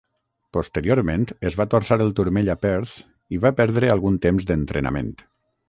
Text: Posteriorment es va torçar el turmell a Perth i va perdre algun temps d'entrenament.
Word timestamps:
Posteriorment 0.55 1.25
es 1.49 1.57
va 1.59 1.67
torçar 1.73 1.99
el 2.07 2.09
turmell 2.21 2.51
a 2.55 2.57
Perth 2.63 2.97
i 3.37 3.43
va 3.47 3.55
perdre 3.63 3.93
algun 3.99 4.21
temps 4.27 4.51
d'entrenament. 4.53 5.17